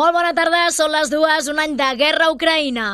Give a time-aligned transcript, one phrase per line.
[0.00, 2.84] Molt bona tarda, són les dues, un any de guerra a Ucraïna.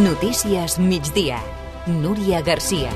[0.00, 1.42] Notícies migdia.
[2.00, 2.88] Núria Garcia.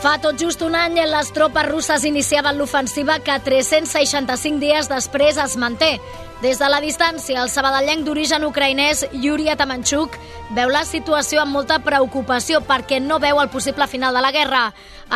[0.00, 5.60] Fa tot just un any les tropes russes iniciaven l'ofensiva que 365 dies després es
[5.60, 5.98] manté.
[6.42, 10.16] Des de la distància, el sabadellenc d'origen ucraïnès Yuri Atamanchuk
[10.56, 14.62] veu la situació amb molta preocupació perquè no veu el possible final de la guerra.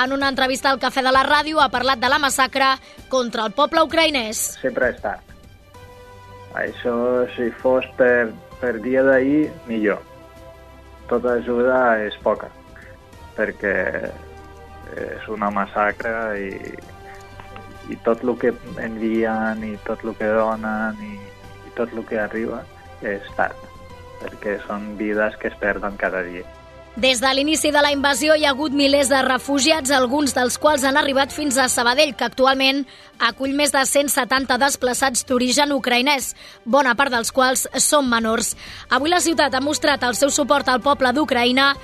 [0.05, 2.69] En una entrevista al Cafè de la Ràdio ha parlat de la massacre
[3.11, 4.45] contra el poble ucraïnès.
[4.63, 5.35] Sempre és tard.
[6.63, 6.95] Això,
[7.35, 8.31] si fos per,
[8.63, 9.99] per dia d'ahir, millor.
[11.11, 12.53] Tota ajuda és poca,
[13.35, 13.75] perquè
[14.95, 16.53] és una massacre i,
[17.91, 21.15] i tot el que envien i tot el que donen i,
[21.69, 22.63] i tot el que arriba
[23.07, 23.57] és tard,
[24.23, 26.47] perquè són vides que es perden cada dia.
[26.97, 30.81] Des de l'inici de la invasió hi ha hagut milers de refugiats, alguns dels quals
[30.89, 32.87] han arribat fins a Sabadell, que actualment
[33.21, 36.31] acull més de 170 desplaçats d'origen ucraïnès,
[36.65, 38.55] bona part dels quals són menors.
[38.89, 41.75] Avui la ciutat ha mostrat el seu suport al poble d'Ucraïna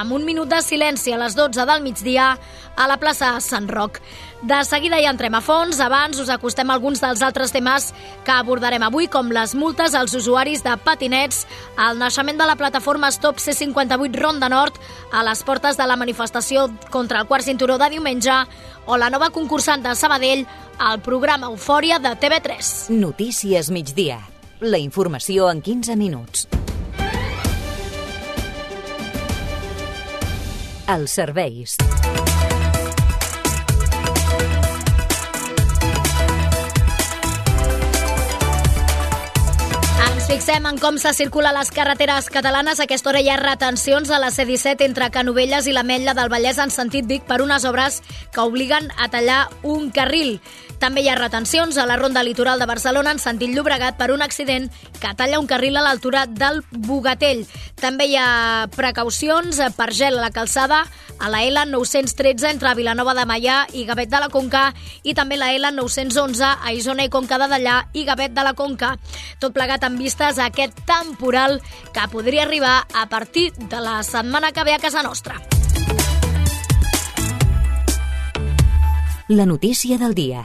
[0.00, 2.32] amb un minut de silenci a les 12 del migdia
[2.72, 4.00] a la plaça Sant Roc.
[4.42, 5.78] De seguida hi entrem a fons.
[5.78, 7.92] Abans us acostem alguns dels altres temes
[8.26, 11.44] que abordarem avui, com les multes als usuaris de patinets,
[11.78, 14.80] el naixement de la plataforma Stop C58 Ronda Nord
[15.12, 18.34] a les portes de la manifestació contra el quart cinturó de diumenge
[18.86, 20.42] o la nova concursant de Sabadell
[20.78, 22.90] al programa Eufòria de TV3.
[22.98, 24.18] Notícies migdia.
[24.58, 26.48] La informació en 15 minuts.
[30.90, 31.78] Els serveis.
[40.32, 42.78] Fixem en com se circula les carreteres catalanes.
[42.80, 46.30] A aquesta hora hi ha retencions a la C-17 entre Canovelles i la Metlla del
[46.32, 48.00] Vallès en sentit Vic per unes obres
[48.32, 50.38] que obliguen a tallar un carril.
[50.82, 54.22] També hi ha retencions a la ronda litoral de Barcelona en sentit Llobregat per un
[54.24, 54.64] accident
[54.98, 57.44] que talla un carril a l'altura del Bogatell.
[57.78, 60.80] També hi ha precaucions per gel a la calçada
[61.22, 64.64] a la L913 entre Vilanova de Maià i Gavet de la Conca
[65.06, 68.96] i també la L911 a Isona i Conca de Dallà i Gavet de la Conca.
[69.38, 71.60] Tot plegat amb vistes a aquest temporal
[71.94, 75.38] que podria arribar a partir de la setmana que ve a casa nostra.
[79.28, 80.44] La notícia del dia.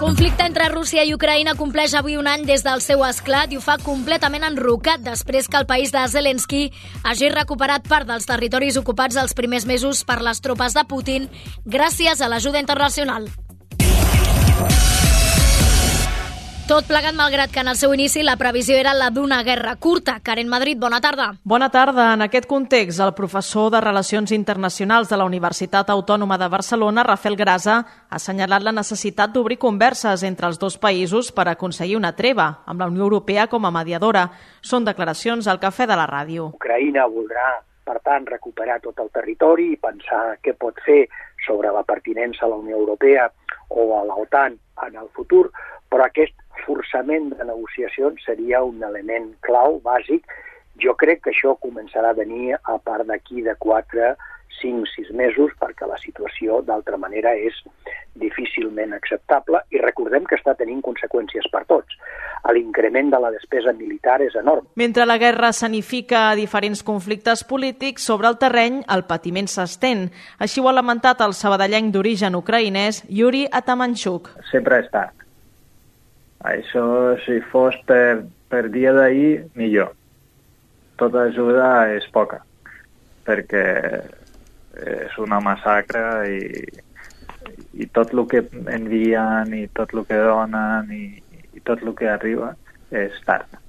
[0.00, 3.60] Conflicte entre Rússia i Ucraïna compleix avui un any des del seu esclat i ho
[3.60, 6.62] fa completament enrocat després que el país de Zelensky
[7.04, 11.28] hagi recuperat part dels territoris ocupats els primers mesos per les tropes de Putin
[11.68, 13.28] gràcies a l'ajuda internacional.
[16.70, 20.20] Tot plegat malgrat que en el seu inici la previsió era la d'una guerra curta.
[20.22, 21.24] Karen Madrid, bona tarda.
[21.42, 22.12] Bona tarda.
[22.14, 27.34] En aquest context, el professor de Relacions Internacionals de la Universitat Autònoma de Barcelona, Rafael
[27.34, 32.62] Grasa, ha assenyalat la necessitat d'obrir converses entre els dos països per aconseguir una treva,
[32.66, 34.28] amb la Unió Europea com a mediadora.
[34.62, 36.52] Són declaracions al Cafè de la Ràdio.
[36.54, 37.48] Ucraïna voldrà,
[37.82, 41.08] per tant, recuperar tot el territori i pensar què pot fer
[41.48, 43.26] sobre la pertinença a la Unió Europea
[43.70, 44.54] o a l'OTAN
[44.86, 45.48] en el futur,
[45.90, 50.26] però aquest forçament de negociacions seria un element clau, bàsic.
[50.80, 54.14] Jo crec que això començarà a venir a part d'aquí de 4,
[54.60, 57.56] 5, 6 mesos, perquè la situació, d'altra manera, és
[58.20, 61.96] difícilment acceptable i recordem que està tenint conseqüències per tots.
[62.50, 64.68] L'increment de la despesa militar és enorme.
[64.80, 70.08] Mentre la guerra sanifica diferents conflictes polítics, sobre el terreny el patiment s'estén.
[70.38, 74.34] Així ho ha lamentat el sabadellenc d'origen ucraïnès Yuri Atamanchuk.
[74.50, 75.19] Sempre és tard.
[76.40, 76.84] Això,
[77.24, 79.92] si fos per, per dia d'ahir, millor.
[81.00, 82.40] Tota ajuda és poca,
[83.28, 83.64] perquè
[84.80, 86.42] és una massacre i,
[87.82, 91.04] i tot el que envien i tot el que donen i,
[91.56, 92.54] i tot el que arriba
[92.90, 93.59] és tard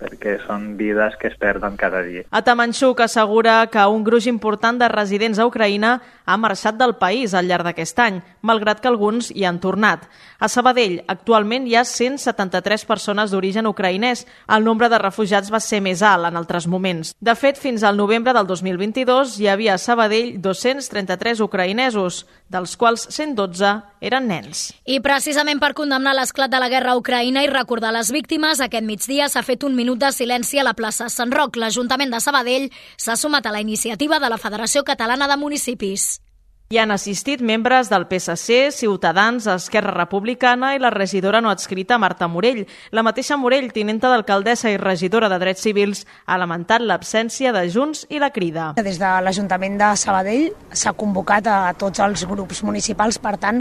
[0.00, 2.24] perquè són vides que es perden cada dia.
[2.30, 7.48] Atamanchuk assegura que un gruix important de residents a Ucraïna ha marxat del país al
[7.50, 10.06] llarg d'aquest any, malgrat que alguns hi han tornat.
[10.40, 14.24] A Sabadell, actualment hi ha 173 persones d'origen ucraïnès.
[14.48, 17.12] El nombre de refugiats va ser més alt en altres moments.
[17.20, 23.08] De fet, fins al novembre del 2022 hi havia a Sabadell 233 ucraïnesos, dels quals
[23.10, 24.70] 112 eren nens.
[24.86, 28.86] I precisament per condemnar l'esclat de la guerra a Ucraïna i recordar les víctimes, aquest
[28.86, 31.56] migdia s'ha fet un minut de silenci a la plaça Sant Roc.
[31.56, 36.20] L'Ajuntament de Sabadell s'ha sumat a la iniciativa de la Federació Catalana de Municipis.
[36.70, 42.28] Hi han assistit membres del PSC, Ciutadans, Esquerra Republicana i la regidora no adscrita Marta
[42.30, 42.60] Morell.
[42.94, 48.04] La mateixa Morell, tinenta d'alcaldessa i regidora de Drets Civils, ha lamentat l'absència de Junts
[48.06, 48.68] i la Crida.
[48.78, 53.58] Des de l'Ajuntament de Sabadell s'ha convocat a tots els grups municipals, per tant,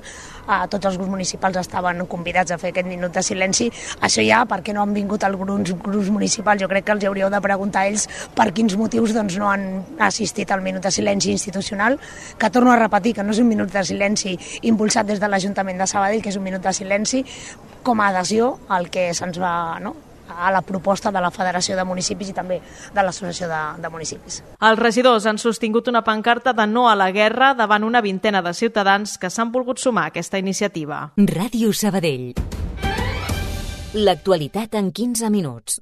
[0.49, 3.69] a tots els grups municipals estaven convidats a fer aquest minut de silenci.
[4.01, 6.63] Això ja, per què no han vingut alguns grups municipals?
[6.63, 9.67] Jo crec que els hauríeu de preguntar a ells per quins motius doncs, no han
[10.09, 11.99] assistit al minut de silenci institucional,
[12.37, 14.35] que torno a repetir que no és un minut de silenci
[14.73, 17.23] impulsat des de l'Ajuntament de Sabadell, que és un minut de silenci
[17.83, 19.95] com a adhesió al que se'ns va no,
[20.29, 22.59] a la proposta de la Federació de Municipis i també
[22.93, 24.41] de l'Associació de, de Municipis.
[24.69, 28.53] Els regidors han sostingut una pancarta de no a la guerra davant una vintena de
[28.53, 31.09] ciutadans que s'han volgut sumar a aquesta iniciativa.
[31.17, 32.33] Ràdio Sabadell.
[33.93, 35.81] L'actualitat en 15 minuts.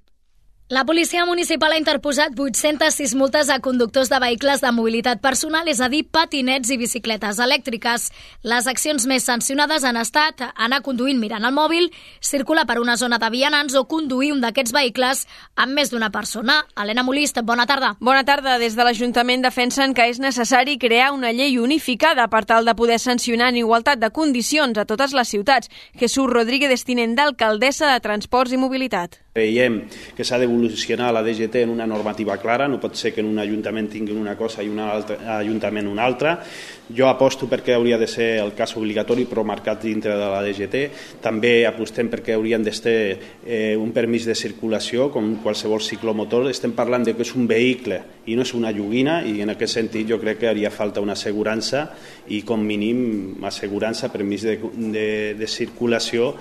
[0.70, 5.80] La policia municipal ha interposat 806 multes a conductors de vehicles de mobilitat personal, és
[5.80, 8.10] a dir, patinets i bicicletes elèctriques.
[8.44, 11.88] Les accions més sancionades han estat anar conduint mirant el mòbil,
[12.20, 15.22] circular per una zona de vianants o conduir un d'aquests vehicles
[15.56, 16.58] amb més d'una persona.
[16.76, 17.94] Helena Molist, bona tarda.
[18.02, 18.58] Bona tarda.
[18.60, 23.00] Des de l'Ajuntament defensen que és necessari crear una llei unificada per tal de poder
[23.00, 25.72] sancionar en igualtat de condicions a totes les ciutats.
[25.96, 29.22] Jesús Rodríguez Destinent d'alcaldessa de Transports i Mobilitat.
[29.38, 29.84] Creiem
[30.18, 33.38] que s'ha d'evolucionar la DGT en una normativa clara, no pot ser que en un
[33.38, 36.40] ajuntament tinguin una cosa i un altre ajuntament una altra.
[36.88, 40.82] Jo aposto perquè hauria de ser el cas obligatori però marcat dintre de la DGT.
[41.22, 46.50] També apostem perquè haurien d'estar eh, un permís de circulació com qualsevol ciclomotor.
[46.50, 49.78] Estem parlant de que és un vehicle i no és una lloguina i en aquest
[49.78, 51.92] sentit jo crec que haria falta una assegurança
[52.34, 56.34] i com mínim assegurança, permís de, de, de circulació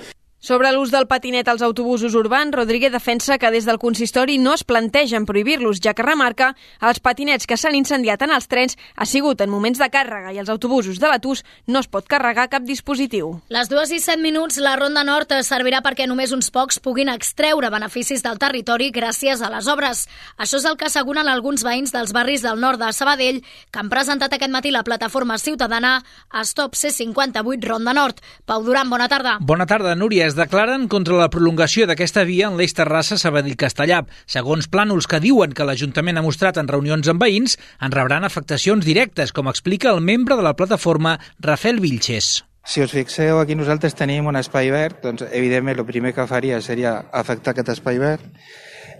[0.47, 4.63] sobre l'ús del patinet als autobusos urbans, Rodríguez defensa que des del consistori no es
[4.63, 9.41] plantegen prohibir-los, ja que remarca els patinets que s'han incendiat en els trens ha sigut
[9.43, 13.41] en moments de càrrega i els autobusos de l'Atus no es pot carregar cap dispositiu.
[13.51, 17.73] Les dues i set minuts, la Ronda Nord servirà perquè només uns pocs puguin extreure
[17.75, 20.05] beneficis del territori gràcies a les obres.
[20.39, 23.91] Això és el que asseguren alguns veïns dels barris del nord de Sabadell que han
[23.91, 26.05] presentat aquest matí la plataforma ciutadana
[26.47, 28.23] Stop C58 Ronda Nord.
[28.47, 29.39] Pau Duran, bona tarda.
[29.43, 34.03] Bona tarda, Núria declaren contra la prolongació d'aquesta via en l'eix Terrassa Sabadell-Castellà.
[34.31, 38.85] Segons plànols que diuen que l'Ajuntament ha mostrat en reunions amb veïns, en rebran afectacions
[38.85, 42.45] directes, com explica el membre de la plataforma Rafael Vilches.
[42.67, 46.59] Si us fixeu, aquí nosaltres tenim un espai verd, doncs evidentment el primer que faria
[46.61, 48.25] seria afectar aquest espai verd.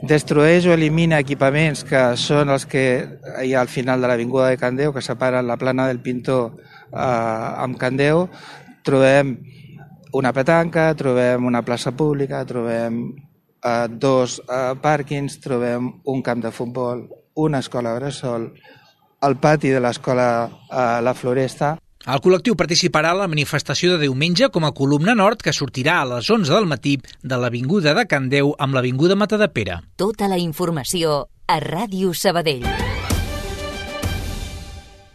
[0.07, 2.85] Destrueix o elimina equipaments que són els que
[3.43, 7.01] hi ha al final de l'Avinguda de Candeu, que separen la plana del Pintor eh,
[7.01, 8.29] amb Candeu.
[8.87, 9.35] Trobem
[10.13, 13.01] una petanca, trobem una plaça pública, trobem
[13.63, 18.53] eh, dos eh, pàrquings, trobem un camp de futbol, una escola bressol,
[19.27, 21.77] el pati de l'escola eh, La Floresta.
[22.07, 26.11] El col·lectiu participarà a la manifestació de diumenge com a columna nord que sortirà a
[26.13, 29.81] les 11 del matí de l'Avinguda de Candeu amb l'Avinguda Matadepera.
[29.99, 32.96] Tota la informació a Ràdio Sabadell.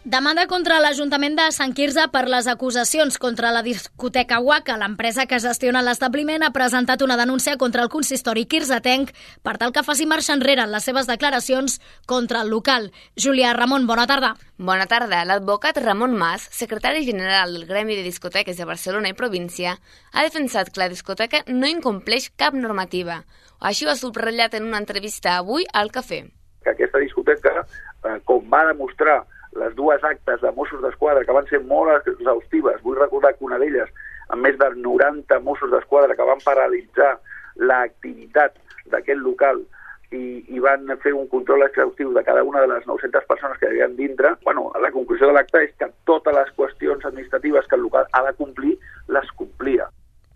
[0.04, 4.74] Demanda contra l'Ajuntament de Sant Quirze per les acusacions contra la discoteca Waka.
[4.74, 9.12] L'empresa que gestiona l'establiment ha presentat una denúncia contra el consistori quirzetenc
[9.46, 11.76] per tal que faci marxa enrere en les seves declaracions
[12.10, 12.88] contra el local.
[13.14, 14.32] Júlia Ramon, bona tarda.
[14.58, 15.20] Bona tarda.
[15.22, 19.76] L'advocat Ramon Mas, secretari general del Gremi de Discoteques de Barcelona i província,
[20.10, 23.20] ha defensat que la discoteca no incompleix cap normativa.
[23.60, 26.24] Així ho ha subratllat en una entrevista avui al Cafè.
[26.66, 27.62] Que aquesta discoteca,
[28.02, 29.20] eh, com va demostrar
[29.58, 32.80] les dues actes de Mossos d'Esquadra que van ser molt exhaustives.
[32.82, 33.90] Vull recordar que una d'elles,
[34.28, 37.14] amb més de 90 Mossos d'Esquadra que van paralitzar
[37.56, 38.56] l'activitat
[38.92, 39.60] d'aquest local
[40.12, 43.68] i, i van fer un control exhaustiu de cada una de les 900 persones que
[43.68, 47.78] hi havia dintre, bueno, la conclusió de l'acte és que totes les qüestions administratives que
[47.80, 48.76] el local ha de complir,
[49.08, 49.88] les complia.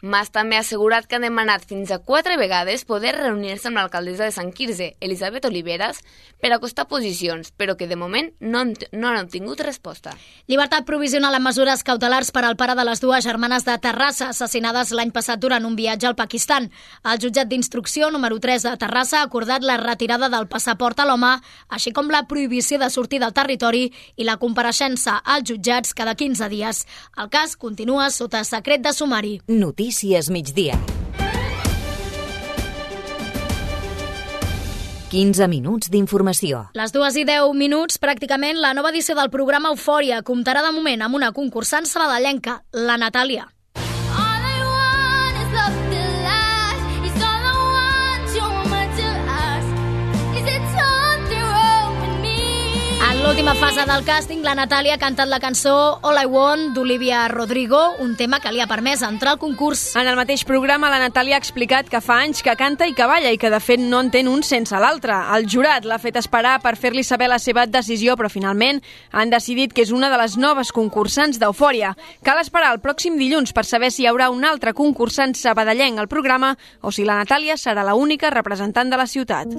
[0.02, 4.26] Mas també ha assegurat que han demanat fins a quatre vegades poder reunir-se amb l'alcaldessa
[4.26, 6.02] de Sant Quirze, Elisabet Oliveres,
[6.40, 10.12] per acostar posicions, però que de moment no han, no han obtingut resposta.
[10.46, 14.92] Llibertat provisional amb mesures cautelars per al pare de les dues germanes de Terrassa, assassinades
[14.92, 16.68] l'any passat durant un viatge al Pakistan.
[17.04, 21.32] El jutjat d'instrucció número 3 de Terrassa ha acordat la retirada del passaport a l'home,
[21.68, 26.52] així com la prohibició de sortir del territori i la compareixença als jutjats cada 15
[26.52, 26.84] dies.
[27.16, 29.38] El cas continua sota secret de sumari.
[29.48, 30.74] Notícies Notícies migdia.
[35.12, 36.64] 15 minuts d'informació.
[36.74, 41.06] Les dues i 10 minuts, pràcticament, la nova edició del programa Eufòria comptarà de moment
[41.06, 43.46] amb una concursant sabadellenca, la Natàlia.
[53.26, 57.80] L'última fase del càsting, la Natàlia ha cantat la cançó All I Want d'Olivia Rodrigo,
[57.98, 59.96] un tema que li ha permès entrar al concurs.
[59.98, 63.08] En el mateix programa, la Natàlia ha explicat que fa anys que canta i que
[63.10, 65.16] balla i que, de fet, no entén un sense l'altre.
[65.34, 68.78] El jurat l'ha fet esperar per fer-li saber la seva decisió, però finalment
[69.10, 71.96] han decidit que és una de les noves concursants d'Eufòria.
[72.22, 76.06] Cal esperar el pròxim dilluns per saber si hi haurà un altre concursant sabadellenc al
[76.06, 79.58] programa o si la Natàlia serà la única representant de la ciutat.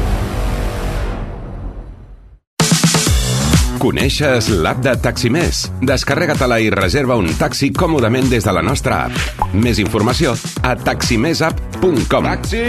[3.81, 5.63] Coneixes l'app de Taximés?
[5.81, 9.47] Descarrega-te-la i reserva un taxi còmodament des de la nostra app.
[9.57, 12.29] Més informació a taximesapp.com.
[12.29, 12.61] Taxi!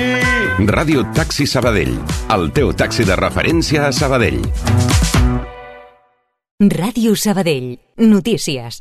[0.72, 1.92] Ràdio Taxi Sabadell.
[2.32, 4.40] El teu taxi de referència a Sabadell.
[6.80, 7.74] Ràdio Sabadell.
[8.00, 8.80] Notícies.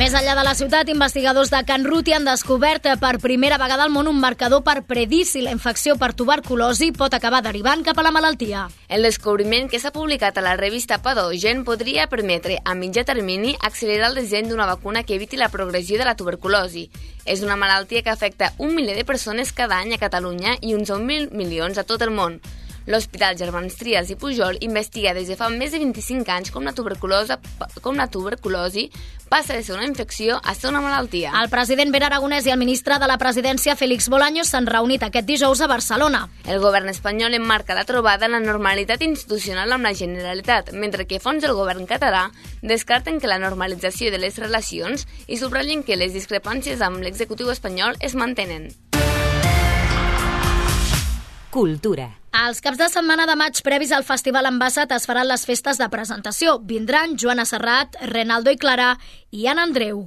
[0.00, 3.90] Més enllà de la ciutat, investigadors de Can Ruti han descobert per primera vegada al
[3.92, 8.04] món un marcador per predir si la infecció per tuberculosi pot acabar derivant cap a
[8.06, 8.62] la malaltia.
[8.88, 14.08] El descobriment que s'ha publicat a la revista Padogen podria permetre, a mitjà termini, accelerar
[14.08, 16.88] el disseny d'una vacuna que eviti la progressió de la tuberculosi.
[17.26, 20.88] És una malaltia que afecta un miler de persones cada any a Catalunya i uns
[20.88, 22.40] 1.000 milions a tot el món.
[22.86, 26.74] L'Hospital Germans Trias i Pujol investiga des de fa més de 25 anys com la
[26.74, 27.36] tuberculosi,
[27.80, 28.88] com la tuberculosi
[29.32, 31.32] passa de ser una infecció a ser una malaltia.
[31.40, 35.28] El president Pere Aragonès i el ministre de la presidència, Félix Bolaños, s'han reunit aquest
[35.30, 36.26] dijous a Barcelona.
[36.44, 41.22] El govern espanyol emmarca la trobada en la normalitat institucional amb la Generalitat, mentre que
[41.22, 42.28] fons del govern català
[42.60, 47.96] descarten que la normalització de les relacions i subratllen que les discrepàncies amb l'executiu espanyol
[48.00, 48.68] es mantenen.
[51.52, 52.06] Cultura.
[52.32, 55.88] Els caps de setmana de maig previs al Festival Ambassat es faran les festes de
[55.92, 56.54] presentació.
[56.64, 58.94] Vindran Joana Serrat, Renaldo i Clara
[59.36, 60.06] i Anna Andreu.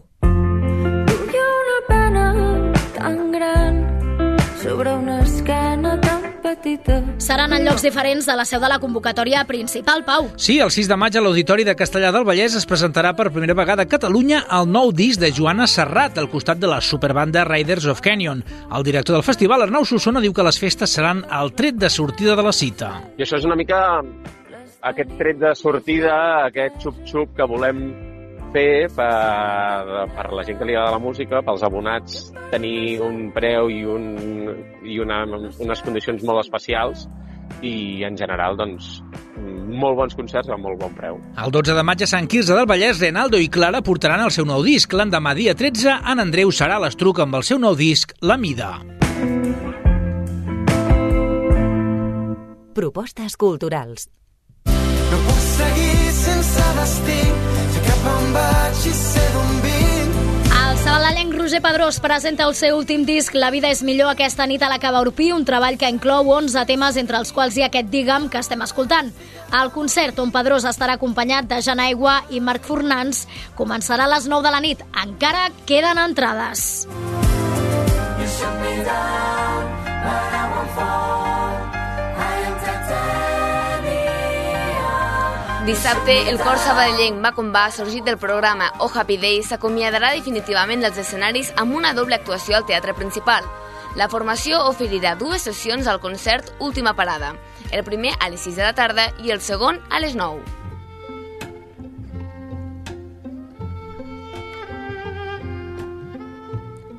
[6.65, 7.01] Petita.
[7.21, 10.29] Seran en llocs diferents de la seu de la convocatòria principal, Pau.
[10.41, 13.55] Sí, el 6 de maig a l'Auditori de Castellà del Vallès es presentarà per primera
[13.57, 17.85] vegada a Catalunya el nou disc de Joana Serrat, al costat de la superbanda Riders
[17.91, 18.43] of Canyon.
[18.73, 22.35] El director del festival, Arnau Solsona, diu que les festes seran el tret de sortida
[22.35, 22.95] de la cita.
[23.19, 24.01] I això és una mica
[24.85, 27.85] aquest tret de sortida, aquest xup-xup que volem
[28.55, 33.69] fer per, per la gent que li agrada la música, pels abonats, tenir un preu
[33.73, 34.09] i, un,
[34.87, 37.05] i una, unes condicions molt especials
[37.65, 38.99] i en general doncs,
[39.35, 41.19] molt bons concerts a molt bon preu.
[41.41, 44.47] El 12 de maig a Sant Quirze del Vallès, Renaldo i Clara portaran el seu
[44.47, 44.91] nou disc.
[44.95, 48.77] L'endemà, dia 13, en Andreu serà a l'estruc amb el seu nou disc, La Mida.
[52.75, 54.09] Propostes culturals.
[54.67, 57.19] No puc seguir sense destí,
[60.55, 64.63] El sabadellenc Roger Pedrós presenta el seu últim disc La vida és millor aquesta nit
[64.63, 67.69] a la Cava Urpí, un treball que inclou 11 temes entre els quals hi ha
[67.71, 69.11] aquest Digue'm que estem escoltant.
[69.53, 73.25] El concert on Pedrós estarà acompanyat de Jan Aigua i Marc Fornans
[73.57, 74.85] començarà a les 9 de la nit.
[75.05, 76.85] Encara queden entrades.
[78.25, 79.34] You
[85.65, 90.83] Dissabte, el cor sabadellenc Va Com Va, sorgit del programa Oh Happy Day, s'acomiadarà definitivament
[90.85, 93.47] dels escenaris amb una doble actuació al teatre principal.
[93.97, 97.31] La formació oferirà dues sessions al concert Última Parada,
[97.71, 100.54] el primer a les 6 de la tarda i el segon a les 9.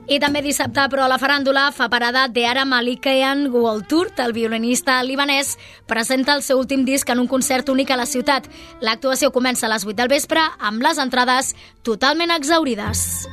[0.07, 4.13] I també dissabte, però la faràndula fa parada de Ara Malikayan World Tour.
[4.23, 5.57] El violinista libanès
[5.91, 8.47] presenta el seu últim disc en un concert únic a la ciutat.
[8.81, 13.27] L'actuació comença a les 8 del vespre amb les entrades totalment exaurides.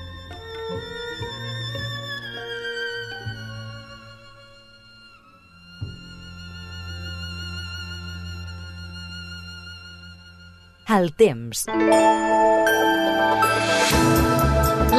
[10.90, 11.68] El temps.